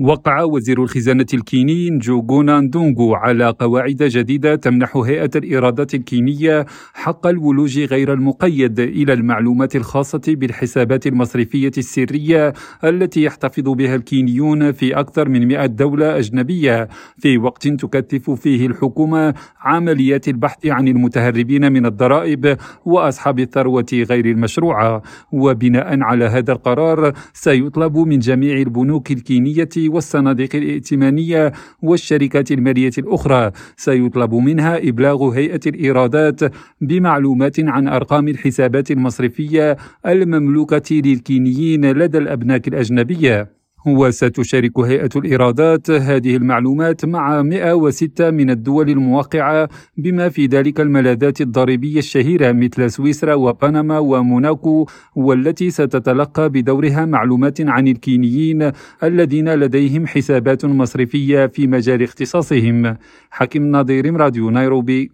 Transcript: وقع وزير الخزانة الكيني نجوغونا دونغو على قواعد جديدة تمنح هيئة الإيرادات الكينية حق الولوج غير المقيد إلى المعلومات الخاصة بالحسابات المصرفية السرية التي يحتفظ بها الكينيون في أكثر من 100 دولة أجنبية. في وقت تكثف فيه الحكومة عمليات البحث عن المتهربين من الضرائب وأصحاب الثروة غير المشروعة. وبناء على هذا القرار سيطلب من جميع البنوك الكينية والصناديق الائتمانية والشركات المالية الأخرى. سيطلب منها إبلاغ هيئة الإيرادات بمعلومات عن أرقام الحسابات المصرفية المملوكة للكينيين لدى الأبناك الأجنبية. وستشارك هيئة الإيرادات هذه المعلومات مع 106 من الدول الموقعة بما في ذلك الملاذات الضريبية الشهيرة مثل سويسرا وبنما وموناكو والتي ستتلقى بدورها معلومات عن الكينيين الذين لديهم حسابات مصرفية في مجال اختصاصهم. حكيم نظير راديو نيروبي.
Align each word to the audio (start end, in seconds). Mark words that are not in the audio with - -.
وقع 0.00 0.42
وزير 0.42 0.82
الخزانة 0.82 1.26
الكيني 1.34 1.90
نجوغونا 1.90 2.60
دونغو 2.60 3.14
على 3.14 3.50
قواعد 3.58 3.96
جديدة 4.02 4.56
تمنح 4.56 4.96
هيئة 4.96 5.30
الإيرادات 5.36 5.94
الكينية 5.94 6.66
حق 6.94 7.26
الولوج 7.26 7.78
غير 7.78 8.12
المقيد 8.12 8.80
إلى 8.80 9.12
المعلومات 9.12 9.76
الخاصة 9.76 10.22
بالحسابات 10.28 11.06
المصرفية 11.06 11.70
السرية 11.78 12.52
التي 12.84 13.22
يحتفظ 13.22 13.68
بها 13.68 13.94
الكينيون 13.94 14.72
في 14.72 14.94
أكثر 15.00 15.28
من 15.28 15.48
100 15.48 15.66
دولة 15.66 16.18
أجنبية. 16.18 16.88
في 17.18 17.38
وقت 17.38 17.68
تكثف 17.68 18.30
فيه 18.30 18.66
الحكومة 18.66 19.34
عمليات 19.60 20.28
البحث 20.28 20.66
عن 20.66 20.88
المتهربين 20.88 21.72
من 21.72 21.86
الضرائب 21.86 22.56
وأصحاب 22.84 23.38
الثروة 23.38 23.86
غير 23.92 24.26
المشروعة. 24.26 25.02
وبناء 25.32 26.00
على 26.00 26.24
هذا 26.24 26.52
القرار 26.52 27.12
سيطلب 27.32 27.98
من 27.98 28.18
جميع 28.18 28.56
البنوك 28.56 29.10
الكينية 29.10 29.68
والصناديق 29.88 30.56
الائتمانية 30.56 31.52
والشركات 31.82 32.52
المالية 32.52 32.92
الأخرى. 32.98 33.50
سيطلب 33.76 34.34
منها 34.34 34.88
إبلاغ 34.88 35.28
هيئة 35.28 35.60
الإيرادات 35.66 36.40
بمعلومات 36.80 37.60
عن 37.60 37.88
أرقام 37.88 38.28
الحسابات 38.28 38.90
المصرفية 38.90 39.76
المملوكة 40.06 40.94
للكينيين 40.94 41.92
لدى 41.92 42.18
الأبناك 42.18 42.68
الأجنبية. 42.68 43.63
وستشارك 43.86 44.78
هيئة 44.80 45.08
الإيرادات 45.16 45.90
هذه 45.90 46.36
المعلومات 46.36 47.04
مع 47.04 47.42
106 47.42 48.30
من 48.30 48.50
الدول 48.50 48.90
الموقعة 48.90 49.68
بما 49.96 50.28
في 50.28 50.46
ذلك 50.46 50.80
الملاذات 50.80 51.40
الضريبية 51.40 51.98
الشهيرة 51.98 52.52
مثل 52.52 52.90
سويسرا 52.90 53.34
وبنما 53.34 53.98
وموناكو 53.98 54.86
والتي 55.16 55.70
ستتلقى 55.70 56.48
بدورها 56.48 57.04
معلومات 57.04 57.60
عن 57.60 57.88
الكينيين 57.88 58.70
الذين 59.02 59.54
لديهم 59.54 60.06
حسابات 60.06 60.64
مصرفية 60.64 61.46
في 61.46 61.66
مجال 61.66 62.02
اختصاصهم. 62.02 62.96
حكيم 63.30 63.76
نظير 63.76 64.16
راديو 64.16 64.50
نيروبي. 64.50 65.10